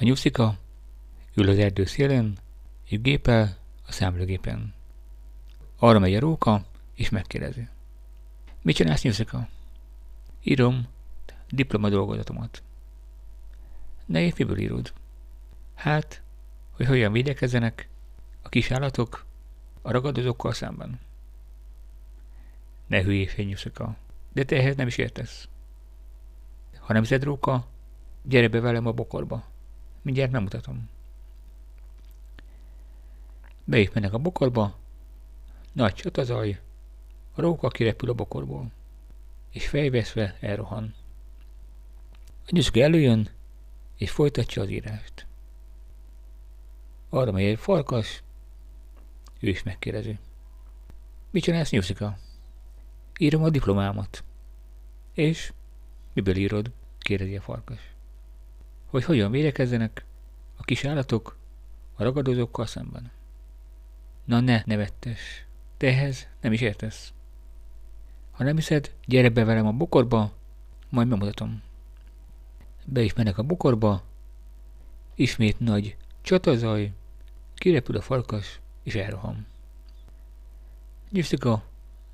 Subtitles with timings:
[0.00, 0.58] A nyuszika
[1.34, 2.38] ül az erdő szélén,
[2.84, 3.56] és gépel
[3.86, 4.74] a számlőgépen.
[5.78, 7.68] Arra megy a róka, és megkérdezi.
[8.62, 9.48] Mit csinálsz, nyuszika?
[10.42, 10.88] Írom
[11.48, 12.62] diploma dolgozatomat.
[14.06, 14.92] Nehéz miből írod?
[15.74, 16.22] Hát,
[16.70, 17.88] hogy hogyan védekezzenek
[18.42, 19.24] a kis állatok
[19.82, 21.00] a ragadozókkal szemben.
[22.86, 23.96] Ne hülyéskedj, nyuszika,
[24.32, 25.48] de te ehhez nem is értesz.
[26.78, 27.66] Ha nem róka,
[28.22, 29.48] gyere be velem a bokorba.
[30.02, 30.88] Mindjárt megmutatom.
[33.64, 34.78] Be is mennek a bokorba,
[35.72, 36.60] nagy csatazaj,
[37.34, 38.70] a róka kirepül a bokorból,
[39.50, 40.94] és fejveszve elrohan.
[42.46, 43.28] A nyuszka előjön,
[43.96, 45.26] és folytatja az írást.
[47.08, 48.22] Arra megy egy farkas,
[49.40, 50.18] ő is megkérdezi.
[51.30, 52.18] Mit csinálsz, Nyuszika?
[53.18, 54.24] Írom a diplomámat.
[55.14, 55.52] És
[56.12, 56.70] miből írod?
[56.98, 57.80] kérdezi a farkas.
[58.90, 60.04] Hogy hogyan védekezzenek
[60.56, 61.36] a kis állatok
[61.94, 63.10] a ragadozókkal szemben.
[64.24, 65.46] Na ne, nevettes.
[65.76, 67.12] Te ehhez nem is értesz.
[68.30, 70.32] Ha nem hiszed, gyere be velem a bokorba,
[70.88, 71.62] majd megmutatom.
[72.84, 74.02] Be is mennek a bokorba,
[75.14, 76.92] ismét nagy csatazaj,
[77.54, 79.46] kirepül a farkas, és elroham.
[81.10, 81.64] Nyusztika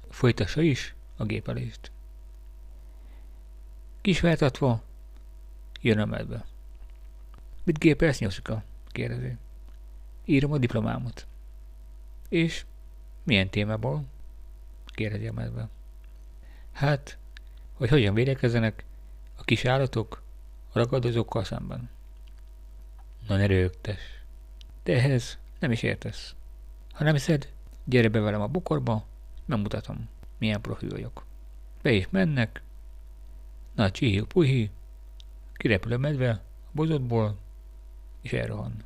[0.09, 1.91] folytassa is a gépelést.
[4.01, 4.83] Kisváltatva
[5.81, 6.45] jön a medve.
[7.67, 8.62] Mit gépelsz, Nyuszika?
[8.89, 9.36] kérdezi.
[10.25, 11.27] Írom a diplomámot.
[12.28, 12.64] És
[13.22, 14.05] milyen témából?
[14.84, 15.69] kérdezi a medve.
[16.72, 17.19] Hát,
[17.72, 18.84] hogy hogyan védekezzenek
[19.37, 20.22] a kis állatok
[20.72, 21.91] a ragadozókkal szemben.
[23.28, 24.22] Na ne rögtes.
[24.83, 26.34] De ehhez nem is értesz.
[26.92, 27.53] Ha nem hiszed,
[27.84, 29.06] gyere be velem a bokorba,
[29.44, 31.25] megmutatom, milyen profi vagyok.
[31.83, 32.62] Be is mennek,
[33.75, 34.70] nagy csihi puhi,
[35.53, 36.41] kirepül a medve a
[36.72, 37.44] bozotból,
[38.27, 38.85] és elrohan.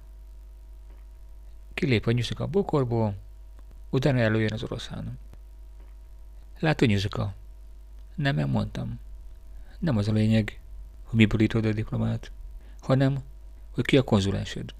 [1.74, 3.14] Kilép a nyuszika a bokorból,
[3.90, 5.18] utána előjön az oroszán.
[6.58, 7.34] Látod, nyuszika?
[8.14, 9.00] Nem elmondtam.
[9.78, 10.60] Nem az a lényeg,
[11.04, 12.32] hogy miből írod a diplomát,
[12.80, 13.22] hanem,
[13.70, 14.74] hogy ki a konzulensed.